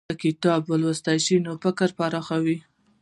[0.09, 2.57] که کتاب ولوستل شي، نو فکر به پراخ شي.